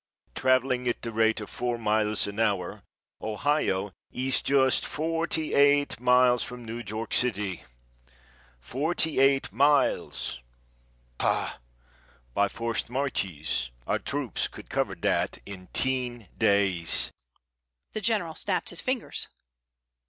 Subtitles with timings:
[0.33, 2.81] Travelling at the rate of four miles an hour,
[3.21, 7.63] Ohio is just forty eight miles from New York city!
[8.59, 10.39] Forty eight miles!
[11.19, 11.57] Pah!
[12.33, 17.11] By forced marches our troops could cover that in ten days."
[17.93, 19.27] The General snapped his fingers.